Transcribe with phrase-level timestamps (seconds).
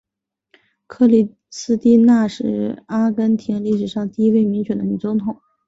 [0.87, 5.39] 克里斯蒂娜是阿根廷历史上第一位民选的女总统。